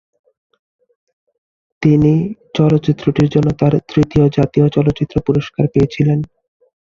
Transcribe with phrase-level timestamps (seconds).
[1.81, 2.13] তিনি
[2.57, 6.19] চলচ্চিত্রটির জন্য তার তৃতীয় জাতীয় চলচ্চিত্র পুরস্কার পেয়েছিলেন।